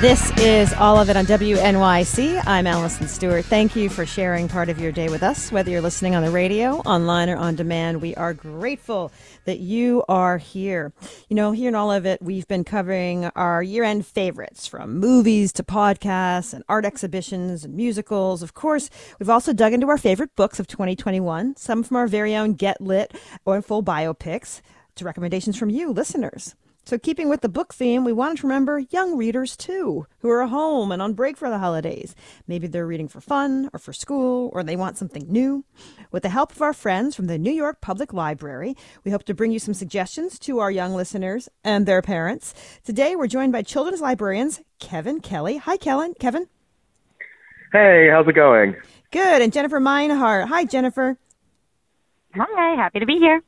[0.00, 2.42] This is all of it on WNYC.
[2.46, 3.44] I'm Allison Stewart.
[3.46, 6.30] Thank you for sharing part of your day with us, whether you're listening on the
[6.30, 8.02] radio, online, or on demand.
[8.02, 9.10] We are grateful
[9.46, 10.92] that you are here.
[11.30, 14.98] You know, here in all of it, we've been covering our year end favorites from
[14.98, 18.42] movies to podcasts and art exhibitions and musicals.
[18.42, 22.36] Of course, we've also dug into our favorite books of 2021, some from our very
[22.36, 23.14] own Get Lit
[23.46, 24.60] or full biopics,
[24.96, 26.54] to recommendations from you, listeners.
[26.86, 30.46] So, keeping with the book theme, we wanted to remember young readers too, who are
[30.46, 32.14] home and on break for the holidays.
[32.46, 35.64] Maybe they're reading for fun or for school, or they want something new.
[36.12, 39.34] With the help of our friends from the New York Public Library, we hope to
[39.34, 42.52] bring you some suggestions to our young listeners and their parents.
[42.84, 45.56] Today, we're joined by children's librarians Kevin Kelley.
[45.56, 46.12] Hi, Kellen.
[46.20, 46.48] Kevin.
[47.72, 48.76] Hey, how's it going?
[49.10, 49.40] Good.
[49.40, 50.48] And Jennifer Minehardt.
[50.48, 51.16] Hi, Jennifer.
[52.34, 53.42] Hi, happy to be here.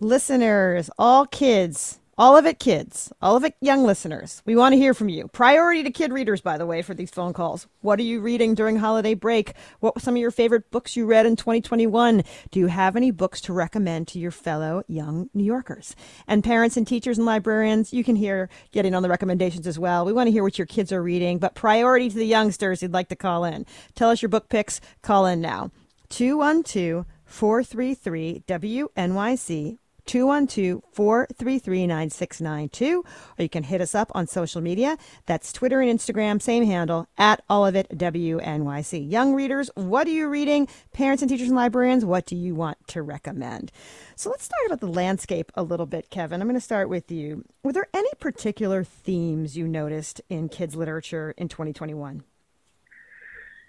[0.00, 4.42] Listeners, all kids all of it kids, all of it young listeners.
[4.46, 5.28] We want to hear from you.
[5.28, 7.66] Priority to kid readers, by the way, for these phone calls.
[7.80, 9.54] What are you reading during holiday break?
[9.80, 12.22] What were some of your favorite books you read in 2021?
[12.50, 15.96] Do you have any books to recommend to your fellow young New Yorkers?
[16.26, 20.04] And parents and teachers and librarians, you can hear getting on the recommendations as well.
[20.04, 22.92] We want to hear what your kids are reading, but priority to the youngsters who'd
[22.92, 23.66] like to call in.
[23.94, 24.80] Tell us your book picks.
[25.02, 25.70] Call in now.
[26.10, 33.04] 212 433 WNYC 212-433-9692 or
[33.38, 34.98] you can hit us up on social media.
[35.26, 40.10] That's twitter and instagram same handle at all of it wnyc young readers what are
[40.10, 40.68] you reading?
[40.92, 43.72] Parents and teachers and librarians what do you want to recommend?
[44.16, 46.40] So let's talk about the landscape a little bit kevin.
[46.40, 47.44] I'm going to start with you.
[47.62, 52.22] Were there any particular themes you noticed in kids literature in 2021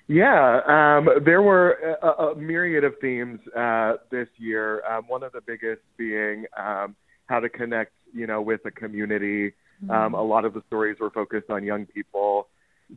[0.07, 4.83] yeah, um, there were a, a, myriad of themes uh, this year.
[4.85, 6.95] Um, one of the biggest being um,
[7.25, 9.53] how to connect, you know, with a community.
[9.83, 10.13] Um, mm-hmm.
[10.15, 12.47] a lot of the stories were focused on young people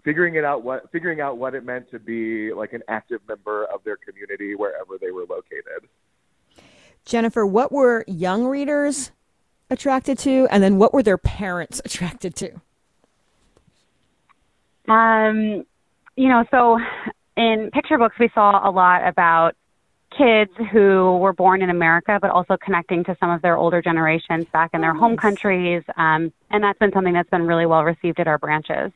[0.04, 3.64] figuring it out what figuring out what it meant to be like an active member
[3.64, 5.88] of their community wherever they were located.
[7.04, 9.12] Jennifer, what were young readers
[9.70, 12.60] attracted to, and then what were their parents attracted to?
[14.92, 15.66] Um,
[16.18, 16.78] you know, so
[17.36, 19.52] in picture books, we saw a lot about
[20.16, 24.44] kids who were born in America, but also connecting to some of their older generations
[24.52, 25.84] back in their home countries.
[25.96, 28.90] Um, and that's been something that's been really well received at our branches.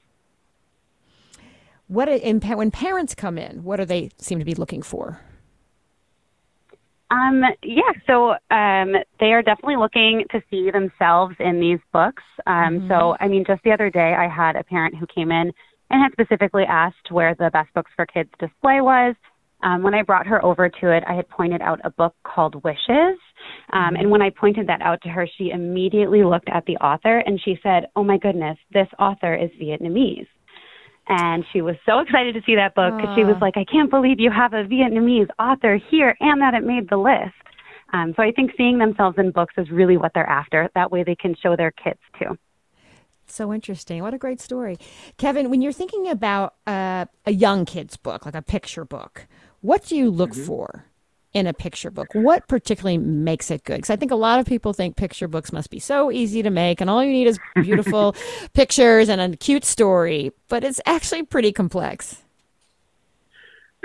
[1.87, 5.21] What in, when parents come in, what do they seem to be looking for?
[7.13, 12.23] Um, yeah, so um, they are definitely looking to see themselves in these books.
[12.47, 12.89] Um, mm-hmm.
[12.89, 15.53] So, I mean, just the other day, I had a parent who came in
[15.93, 19.15] and had specifically asked where the Best Books for Kids display was.
[19.63, 22.63] Um, when I brought her over to it, I had pointed out a book called
[22.65, 23.19] Wishes.
[23.73, 27.19] Um, and when I pointed that out to her, she immediately looked at the author
[27.19, 30.27] and she said, Oh my goodness, this author is Vietnamese.
[31.09, 33.91] And she was so excited to see that book because she was like, I can't
[33.91, 37.35] believe you have a Vietnamese author here and that it made the list.
[37.93, 40.71] Um, so I think seeing themselves in books is really what they're after.
[40.75, 42.39] That way they can show their kids too.
[43.27, 44.03] So interesting.
[44.03, 44.77] What a great story.
[45.17, 49.27] Kevin, when you're thinking about uh, a young kid's book, like a picture book,
[49.61, 50.45] what do you look mm-hmm.
[50.45, 50.87] for
[51.33, 52.09] in a picture book?
[52.13, 53.77] What particularly makes it good?
[53.77, 56.51] Because I think a lot of people think picture books must be so easy to
[56.51, 58.15] make and all you need is beautiful
[58.53, 62.23] pictures and a cute story, but it's actually pretty complex.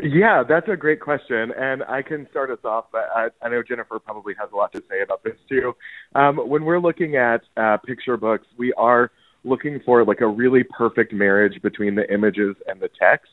[0.02, 2.86] Yeah, that's a great question, and I can start us off.
[2.94, 5.76] I, I know Jennifer probably has a lot to say about this too.
[6.14, 9.12] Um, when we're looking at uh, picture books, we are
[9.48, 13.32] looking for like a really perfect marriage between the images and the text.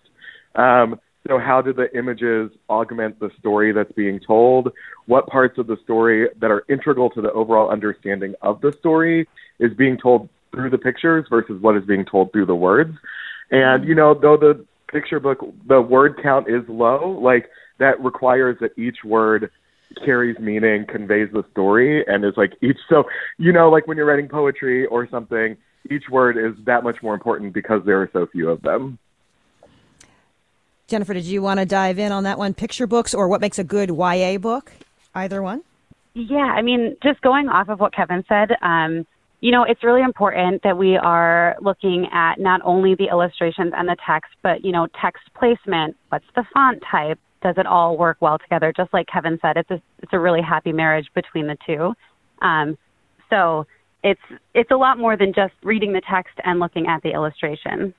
[0.55, 4.73] Um, so how do the images augment the story that's being told?
[5.07, 9.27] What parts of the story that are integral to the overall understanding of the story
[9.59, 12.97] is being told through the pictures versus what is being told through the words?
[13.51, 18.59] And you know, though the picture book the word count is low, like that requires
[18.61, 19.51] that each word
[20.05, 23.05] carries meaning, conveys the story, and is like each so
[23.39, 25.57] you know, like when you're writing poetry or something,
[25.91, 28.99] each word is that much more important because there are so few of them.
[30.87, 32.55] Jennifer, did you want to dive in on that one?
[32.55, 34.73] Picture books or what makes a good YA book?
[35.15, 35.63] Either one?
[36.15, 39.07] Yeah, I mean, just going off of what Kevin said, um,
[39.41, 43.89] you know, it's really important that we are looking at not only the illustrations and
[43.89, 45.97] the text, but, you know, text placement.
[46.09, 47.19] What's the font type?
[47.43, 48.73] Does it all work well together?
[48.75, 51.93] Just like Kevin said, it's a, it's a really happy marriage between the two.
[52.41, 52.79] Um,
[53.29, 53.67] so
[54.05, 54.21] it's
[54.55, 57.95] it's a lot more than just reading the text and looking at the illustration.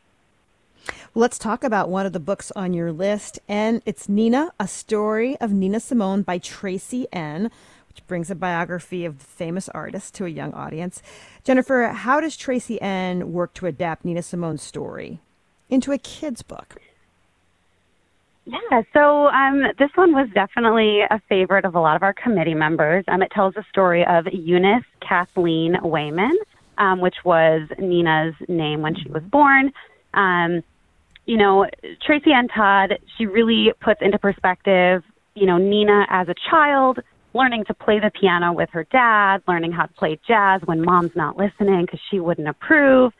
[1.13, 5.35] Let's talk about one of the books on your list, and it's Nina, a story
[5.37, 7.51] of Nina Simone by Traci N
[7.95, 11.01] which brings a biography of the famous artist to a young audience.
[11.45, 15.21] Jennifer, how does Traci N work to adapt Nina Simone's story
[15.69, 16.75] into a kid's book?
[18.45, 22.53] Yeah, so um, this one was definitely a favorite of a lot of our committee
[22.53, 23.03] members.
[23.07, 26.35] Um, it tells the story of Eunice Kathleen Waymon,
[26.77, 29.71] um, which was Nina's name when she was born.
[30.13, 30.61] Um,
[31.25, 31.65] you know,
[32.07, 32.47] Traci N.
[32.47, 35.01] Todd, she really puts into perspective,
[35.33, 36.99] you know, Nina as a child,
[37.33, 41.15] learning to play the piano with her dad, learning how to play jazz when mom's
[41.15, 43.11] not listening because she wouldn't approve.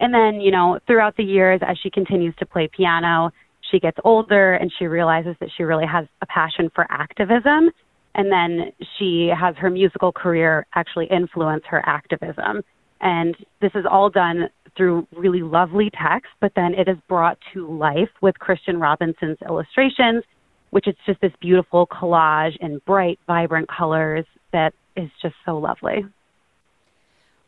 [0.00, 3.30] And then, you know, throughout the years, as she continues to play piano,
[3.70, 7.70] she gets older and she realizes that she really has a passion for activism.
[8.14, 12.62] And then she has her musical career actually influence her activism.
[13.00, 17.70] And this is all done through really lovely text, but then it is brought to
[17.70, 20.24] life with Christian Robinson's illustrations
[20.70, 26.04] which is just this beautiful collage in bright, vibrant colors that is just so lovely.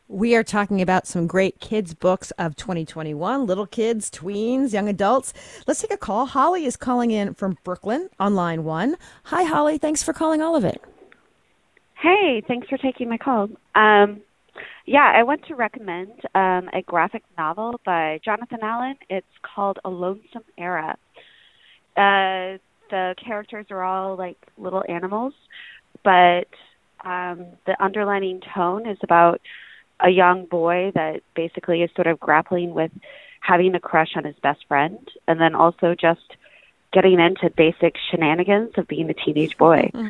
[0.09, 5.33] We are talking about some great kids' books of 2021, little kids, tweens, young adults.
[5.65, 6.25] Let's take a call.
[6.25, 8.97] Holly is calling in from Brooklyn on line one.
[9.25, 9.77] Hi, Holly.
[9.77, 10.81] Thanks for calling all of it.
[11.93, 13.47] Hey, thanks for taking my call.
[13.75, 14.21] Um,
[14.85, 18.97] yeah, I want to recommend um, a graphic novel by Jonathan Allen.
[19.09, 20.97] It's called A Lonesome Era.
[21.95, 22.59] Uh,
[22.89, 25.33] the characters are all like little animals,
[26.03, 26.47] but
[27.05, 29.39] um, the underlining tone is about
[29.99, 32.91] a young boy that basically is sort of grappling with
[33.41, 36.35] having a crush on his best friend, and then also just
[36.91, 39.91] getting into basic shenanigans of being a teenage boy.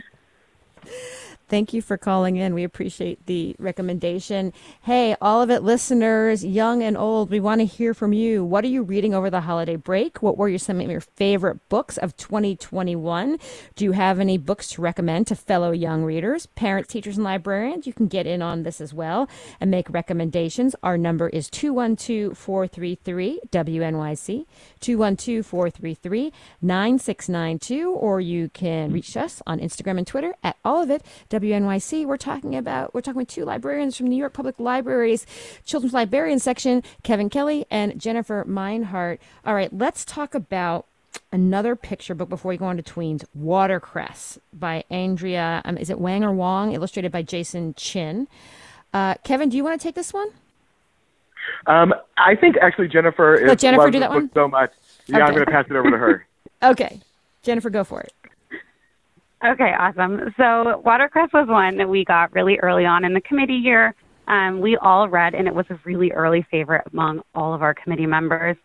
[1.53, 2.55] Thank you for calling in.
[2.55, 4.53] We appreciate the recommendation.
[4.81, 8.43] Hey, all of it listeners, young and old, we want to hear from you.
[8.43, 10.23] What are you reading over the holiday break?
[10.23, 13.37] What were your, some of your favorite books of 2021?
[13.75, 17.85] Do you have any books to recommend to fellow young readers, parents, teachers, and librarians?
[17.85, 19.29] You can get in on this as well
[19.61, 20.75] and make recommendations.
[20.81, 24.47] Our number is 212 433 WNYC,
[24.79, 26.33] 212 433
[26.63, 31.03] 9692, or you can reach us on Instagram and Twitter at all of it.
[31.43, 32.05] WNYC.
[32.05, 35.25] We're talking about we're talking with two librarians from New York Public Library's
[35.65, 39.19] Children's Librarian section, Kevin Kelley and Jennifer Minehardt.
[39.45, 40.85] All right, let's talk about
[41.31, 45.99] another picture book before we go on to tweens watercress by andrea um, is it
[45.99, 48.27] wang or wong illustrated by jason chin.
[48.93, 50.29] Uh, kevin do you want to take this one?
[51.67, 54.31] Um, i think actually jennifer is Let jennifer do that one?
[54.33, 54.71] so much.
[55.05, 55.23] Yeah okay.
[55.25, 56.25] i'm going to pass it over to her.
[56.63, 57.01] Okay.
[57.41, 58.13] Jennifer go for it
[59.45, 60.33] Okay, awesome.
[60.37, 63.93] So Watercress was one that we got really early on in the committee year.
[64.27, 67.73] Um, we all read, and it was a really early favorite among all of our
[67.73, 68.55] committee members.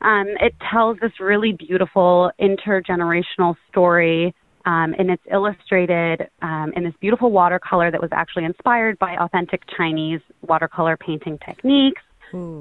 [0.00, 4.34] Um, it tells this really beautiful intergenerational story,
[4.64, 9.62] um, and it's illustrated um, in this beautiful watercolor that was actually inspired by authentic
[9.76, 12.02] Chinese watercolor painting techniques.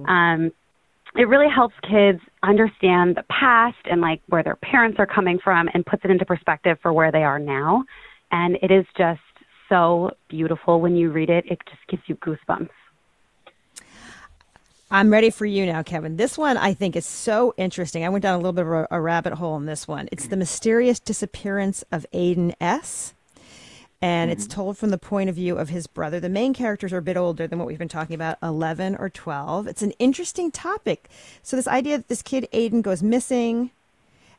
[0.07, 0.51] Um,
[1.15, 5.69] it really helps kids understand the past and like where their parents are coming from
[5.73, 7.83] and puts it into perspective for where they are now.
[8.31, 9.21] And it is just
[9.69, 11.45] so beautiful when you read it.
[11.49, 12.69] It just gives you goosebumps.
[14.91, 16.17] I'm ready for you now, Kevin.
[16.17, 18.05] This one I think is so interesting.
[18.05, 20.07] I went down a little bit of a, rabbit hole in this one.
[20.11, 23.14] It's the mysterious disappearance of Aidan S
[24.01, 24.37] and mm-hmm.
[24.37, 26.19] it's told from the point of view of his brother.
[26.19, 29.09] The main characters are a bit older than what we've been talking about, 11 or
[29.09, 29.67] 12.
[29.67, 31.09] It's an interesting topic.
[31.43, 33.71] So, this idea that this kid, Aidan, goes missing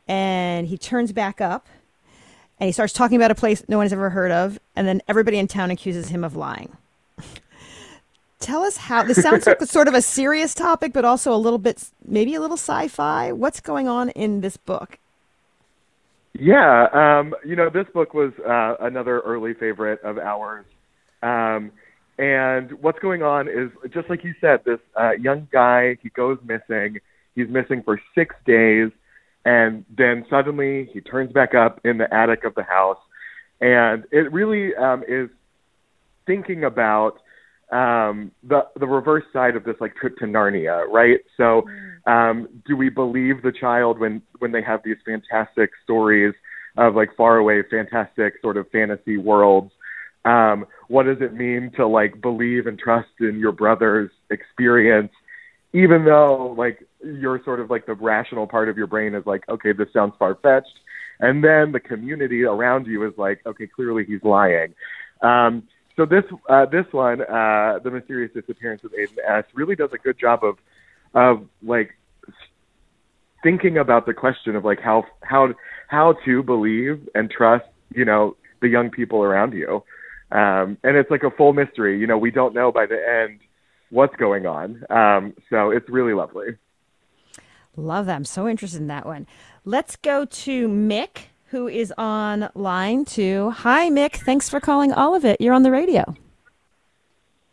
[0.08, 1.66] and he turns back up
[2.58, 5.02] and he starts talking about a place no one has ever heard of, and then
[5.08, 6.76] everybody in town accuses him of lying.
[8.40, 11.58] Tell us how this sounds like sort of a serious topic, but also a little
[11.58, 13.32] bit, maybe a little sci fi.
[13.32, 14.98] What's going on in this book?
[16.38, 20.66] Yeah, um, you know, this book was uh, another early favorite of ours.
[21.22, 21.72] Um,
[22.18, 26.38] and what's going on is, just like you said, this uh, young guy, he goes
[26.44, 26.98] missing.
[27.34, 28.90] He's missing for six days.
[29.44, 32.98] And then suddenly he turns back up in the attic of the house.
[33.60, 35.28] And it really um, is
[36.26, 37.18] thinking about
[37.72, 41.20] um, the the reverse side of this like trip to Narnia, right?
[41.36, 41.62] So,
[42.06, 46.34] um, do we believe the child when when they have these fantastic stories
[46.76, 49.72] of like faraway, fantastic sort of fantasy worlds?
[50.24, 55.12] Um, what does it mean to like believe and trust in your brother's experience,
[55.72, 59.48] even though like you're sort of like the rational part of your brain is like,
[59.48, 60.78] okay, this sounds far fetched,
[61.20, 64.74] and then the community around you is like, okay, clearly he's lying.
[65.22, 65.64] Um,
[65.96, 69.98] so this uh, this one, uh, the mysterious disappearance of Aidan S, really does a
[69.98, 70.58] good job of
[71.14, 71.96] of like
[73.42, 75.54] thinking about the question of like how how
[75.88, 79.82] how to believe and trust, you know, the young people around you.
[80.32, 81.98] Um, and it's like a full mystery.
[81.98, 83.40] You know, we don't know by the end
[83.90, 84.84] what's going on.
[84.90, 86.56] Um, so it's really lovely.
[87.76, 88.16] Love that.
[88.16, 89.26] I'm so interested in that one.
[89.64, 93.50] Let's go to Mick, who is on line two.
[93.50, 94.16] Hi, Mick.
[94.16, 95.40] Thanks for calling all of it.
[95.40, 96.14] You're on the radio.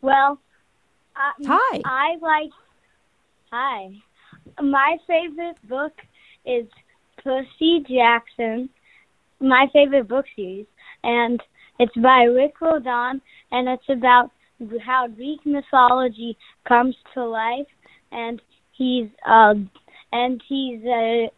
[0.01, 0.39] Well,
[1.15, 1.81] I, Hi.
[1.85, 2.51] I like.
[3.55, 3.91] Hi.
[4.59, 5.93] My favorite book
[6.43, 6.65] is
[7.23, 8.67] Percy Jackson.
[9.39, 10.65] My favorite book series,
[11.03, 11.39] and
[11.77, 14.31] it's by Rick Riordan, and it's about
[14.83, 16.35] how Greek mythology
[16.67, 17.67] comes to life,
[18.11, 18.41] and
[18.71, 19.53] he's uh,
[20.11, 21.29] and he's a,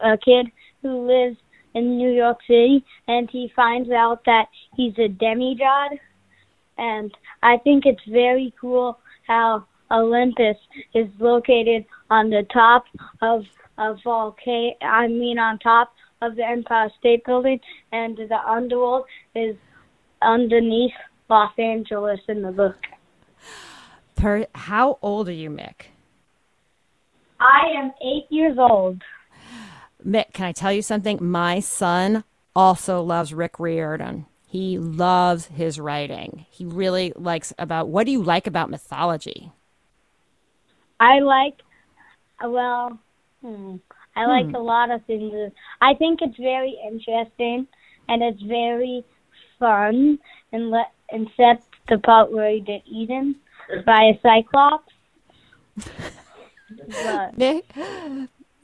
[0.00, 0.46] a kid
[0.82, 1.36] who lives
[1.76, 4.46] in New York City, and he finds out that
[4.76, 5.92] he's a demigod,
[6.78, 7.12] and
[7.44, 10.56] I think it's very cool how Olympus
[10.94, 12.84] is located on the top
[13.22, 13.44] of
[13.78, 14.74] a volcano.
[14.82, 17.60] I mean, on top of the Empire State Building,
[17.92, 19.56] and the underworld is
[20.22, 20.92] underneath
[21.28, 22.76] Los Angeles in the book.
[24.16, 25.86] Per- How old are you, Mick?
[27.40, 29.02] I am eight years old.
[30.04, 31.18] Mick, can I tell you something?
[31.20, 32.24] My son
[32.54, 34.26] also loves Rick Riordan.
[34.46, 36.46] He loves his writing.
[36.48, 39.50] He really likes about what do you like about mythology?
[41.04, 41.60] I like,
[42.42, 42.98] well,
[43.42, 43.76] hmm,
[44.16, 45.52] I like a lot of things.
[45.82, 47.66] I think it's very interesting
[48.08, 49.04] and it's very
[49.58, 50.18] fun,
[50.52, 53.36] and let except the part where he get eaten
[53.84, 54.92] by a cyclops.
[55.76, 57.64] but Mick,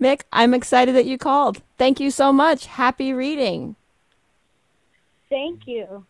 [0.00, 1.62] Mick, I'm excited that you called.
[1.76, 2.66] Thank you so much.
[2.66, 3.76] Happy reading.
[5.28, 6.06] thank you.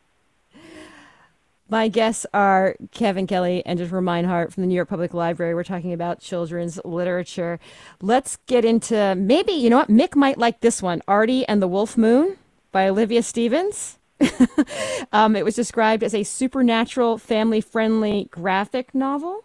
[1.71, 5.55] My guests are Kevin Kelley and Jennifer Minehardt from the New York Public Library.
[5.55, 7.61] We're talking about children's literature.
[8.03, 9.89] Let's get into maybe, you know what?
[9.89, 12.37] Mick might like this one Artie and the Wolf Moon
[12.73, 13.99] by Olivia Stephens.
[15.13, 19.45] um, it was described as a supernatural, family friendly graphic novel.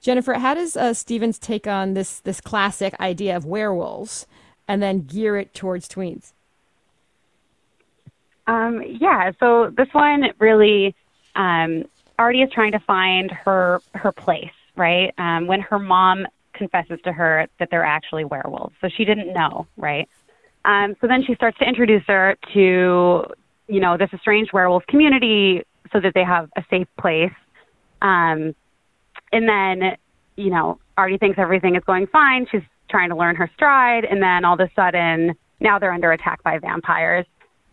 [0.00, 4.28] Jennifer, how does uh, Stephens take on this, this classic idea of werewolves
[4.68, 6.32] and then gear it towards tweens?
[8.46, 10.94] Um, yeah, so this one really,
[11.36, 11.84] um,
[12.18, 15.12] Artie is trying to find her her place, right?
[15.18, 19.66] Um, when her mom confesses to her that they're actually werewolves, so she didn't know,
[19.76, 20.08] right?
[20.64, 23.24] Um, so then she starts to introduce her to,
[23.68, 25.62] you know, this strange werewolf community,
[25.92, 27.32] so that they have a safe place.
[28.02, 28.54] Um,
[29.32, 29.96] and then,
[30.36, 32.46] you know, Artie thinks everything is going fine.
[32.50, 36.12] She's trying to learn her stride, and then all of a sudden, now they're under
[36.12, 37.26] attack by vampires.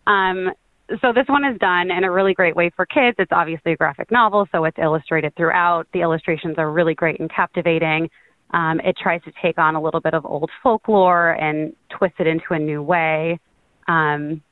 [0.06, 0.52] Um,
[1.00, 3.16] so this one is done in a really great way for kids.
[3.18, 5.86] It's obviously a graphic novel, so it's illustrated throughout.
[5.92, 8.10] The illustrations are really great and captivating.
[8.50, 12.26] Um, it tries to take on a little bit of old folklore and twist it
[12.26, 13.40] into a new way.
[13.88, 14.42] Um,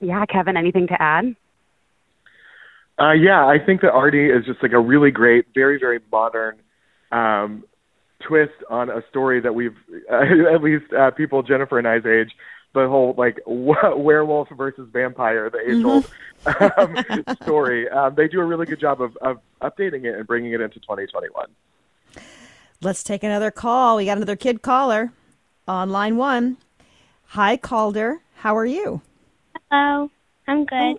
[0.00, 1.36] yeah, Kevin, anything to add?
[2.98, 6.56] Uh, yeah, I think that Artie is just like a really great, very, very modern
[7.10, 7.64] um,
[8.26, 9.76] twist on a story that we've,
[10.10, 10.20] uh,
[10.54, 12.30] at least uh, people Jennifer and I's age,
[12.74, 16.10] the whole like w- werewolf versus vampire, the age old
[16.78, 17.88] um, story.
[17.88, 20.80] Um, they do a really good job of, of updating it and bringing it into
[20.80, 21.46] 2021.
[22.82, 23.96] Let's take another call.
[23.96, 25.12] We got another kid caller
[25.66, 26.58] on line one.
[27.28, 28.20] Hi, Calder.
[28.36, 29.00] How are you?
[29.70, 30.10] Hello,
[30.46, 30.98] I'm good.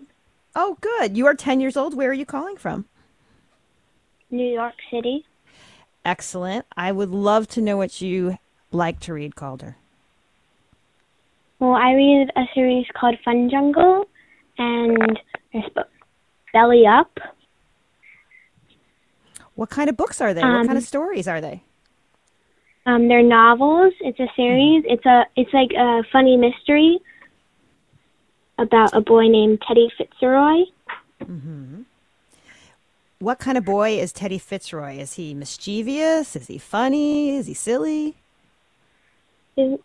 [0.55, 1.15] Oh, good.
[1.15, 1.95] You are 10 years old.
[1.95, 2.85] Where are you calling from?
[4.31, 5.25] New York City.
[6.03, 6.65] Excellent.
[6.75, 8.37] I would love to know what you
[8.71, 9.77] like to read, Calder.
[11.59, 14.07] Well, I read a series called Fun Jungle,
[14.57, 15.19] and
[15.53, 15.87] there's book
[16.53, 17.17] Belly Up.
[19.55, 20.41] What kind of books are they?
[20.41, 21.63] what kind Um, of stories are they?
[22.85, 23.93] Um, they're novels.
[24.01, 24.83] It's a series.
[24.87, 26.99] It's a it's like a funny mystery
[28.57, 30.65] about a boy named Teddy Fitzroy.
[31.21, 31.85] Mhm.
[33.19, 34.97] What kind of boy is Teddy Fitzroy?
[34.97, 36.35] Is he mischievous?
[36.35, 37.29] Is he funny?
[37.37, 38.15] Is he silly?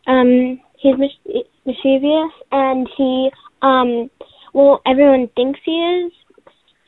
[0.06, 3.30] Um, he's mis- mischievous, and he
[3.62, 4.10] um,
[4.52, 6.12] well, everyone thinks he is.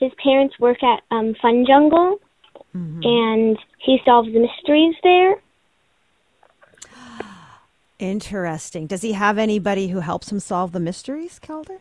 [0.00, 2.18] His parents work at um, Fun Jungle,
[2.74, 5.36] and he solves the mysteries there.
[7.98, 8.86] Interesting.
[8.86, 11.78] Does he have anybody who helps him solve the mysteries, Calder?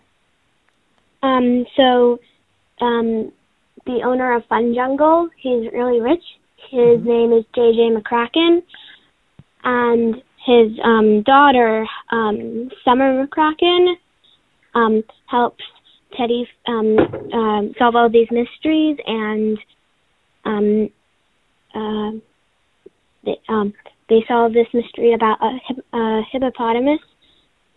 [1.24, 2.20] Um, so,
[2.80, 3.32] um,
[3.86, 6.24] the owner of Fun Jungle, he's really rich.
[6.70, 8.62] His name is JJ McCracken,
[9.64, 13.94] and his um, daughter, um, Summer McCracken,
[14.74, 15.64] um, helps
[16.18, 16.98] Teddy um,
[17.34, 19.58] um, solve all these mysteries, and
[20.46, 20.90] um,
[21.76, 22.12] uh,
[23.24, 23.74] they, um,
[24.10, 27.00] they solved this mystery about a, hip, a hippopotamus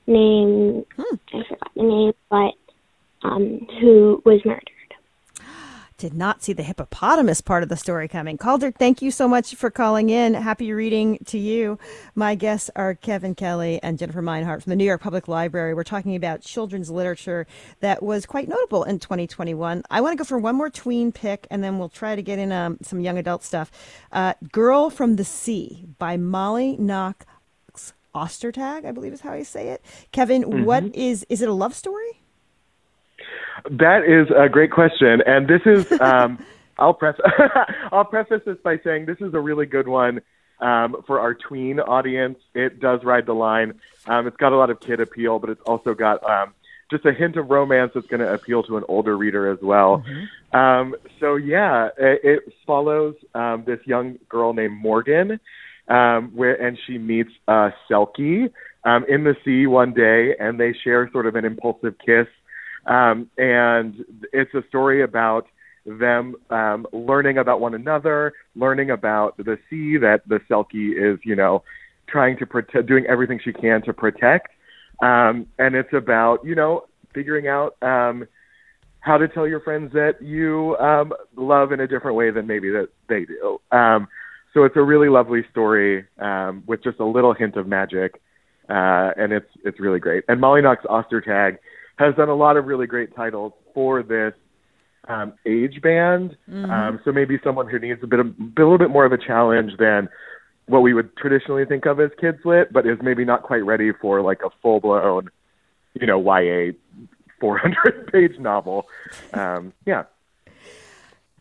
[0.07, 1.17] named Hmm.
[1.33, 4.71] I forgot the name, but um, who was murdered.
[5.97, 8.37] Did not see the hippopotamus part of the story coming.
[8.37, 10.35] Calder, thank you so much for calling in.
[10.35, 11.79] Happy reading to you.
[12.17, 15.73] My guests are Kevin Kelley and Jennifer Minehardt from the New York Public Library.
[15.73, 17.47] We're talking about children's literature
[17.79, 19.85] that was quite notable in 2021.
[19.89, 22.41] I want to go for one more tween pick, and then we'll try to get
[22.41, 23.71] in um, some young adult stuff.
[24.11, 27.25] Uh, Girl from the Sea by Molly Knox
[28.15, 29.85] Ostertag, I believe is how you say it.
[30.13, 32.24] Kevin, what is is it a love story?
[33.71, 36.45] That is a great question, and this is um,
[36.79, 37.17] I'll pref
[37.93, 40.21] I'll preface this by saying this is a really good one
[40.61, 42.39] um, for our tween audience.
[42.55, 43.81] It does ride the line.
[44.07, 46.55] Um, it's got a lot of kid appeal, but it's also got um,
[46.91, 50.05] just a hint of romance that's going to appeal to an older reader as well.
[50.53, 55.41] Um, so yeah, it, it follows um, this young girl named Morgan,
[55.89, 58.53] um, where and she meets uh, Selkie
[58.85, 62.27] um, in the sea one day, and they share sort of an impulsive kiss.
[62.87, 65.47] Um, and it's a story about
[65.87, 71.37] them um, learning about one another, learning about the sea that the Selkie is, you
[71.37, 71.63] know,
[72.09, 74.49] trying to protect, doing everything she can to protect.
[75.03, 78.27] Um, and it's about, you know, figuring out um,
[79.01, 82.71] how to tell your friends that you um, love in a different way than maybe
[82.71, 83.61] that they do.
[83.71, 84.09] Um,
[84.55, 88.23] so it's a really lovely story um, with just a little hint of magic,
[88.69, 90.25] uh, and it's it's really great.
[90.29, 91.59] And Molly Knox Ostertag
[91.97, 94.35] has done a lot of really great titles for this
[95.09, 96.37] um, age band.
[96.51, 99.19] Um, so maybe someone who needs a bit of a little bit more of a
[99.19, 100.09] challenge than
[100.67, 103.93] what we would traditionally think of as kids lit, but is maybe not quite ready
[103.93, 105.29] for like a full blown,
[105.95, 106.73] you know, YA
[107.41, 108.87] 400 page novel.
[109.35, 110.05] Um, yeah.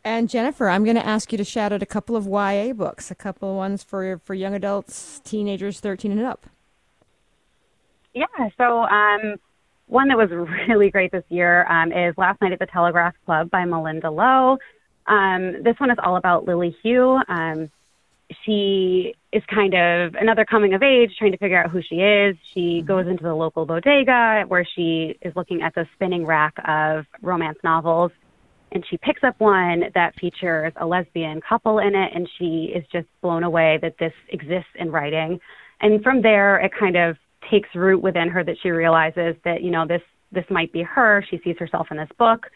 [0.04, 3.10] And Jennifer, I'm going to ask you to shout out a couple of YA books,
[3.10, 6.48] a couple of ones for for young adults, teenagers, 13 and up.
[8.14, 8.26] Yeah.
[8.58, 9.39] So um,
[9.88, 10.30] one that was
[10.69, 14.58] really great this year um, is Last Night at the Telegraph Club by Malinda Lo.
[15.08, 17.19] Um, this one is all about Lily Hu.
[17.28, 17.69] Um,
[18.46, 22.36] she is kind of another coming of age, trying to figure out who she is.
[22.54, 27.06] She goes into the local bodega where she is looking at the spinning rack of
[27.22, 28.12] romance novels.
[28.72, 32.84] And she picks up one that features a lesbian couple in it, and she is
[32.91, 35.39] just blown away that this exists in writing.
[35.80, 37.17] And from there, it kind of
[37.49, 40.01] takes root within her that she realizes that you know this
[40.32, 41.23] this might be her.
[41.29, 42.49] She sees herself in this book.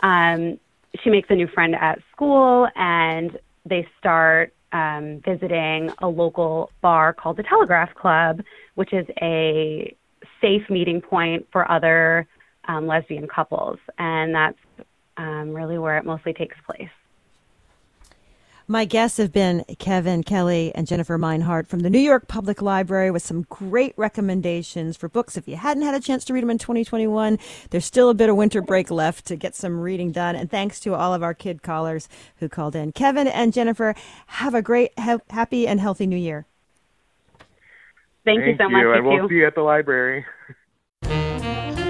[0.00, 0.58] Um,
[1.02, 7.12] she makes a new friend at school, and they start um, visiting a local bar
[7.12, 8.42] called the Telegraph Club,
[8.74, 9.96] which is a
[10.40, 12.26] safe meeting point for other
[12.66, 14.58] um, lesbian couples, and that's
[15.16, 16.88] um, really where it mostly takes place.
[18.66, 23.10] My guests have been Kevin Kelley and Jennifer Minehardt from the New York Public Library
[23.10, 25.36] with some great recommendations for books.
[25.36, 28.30] If you hadn't had a chance to read them in 2021, there's still a bit
[28.30, 30.34] of winter break left to get some reading done.
[30.34, 32.92] And thanks to all of our kid callers who called in.
[32.92, 33.94] Kevin and Jennifer,
[34.28, 36.46] have a great, ha- happy, and healthy new year.
[38.24, 38.82] Thank, you so much.
[38.82, 40.24] and you we'll see you at the library.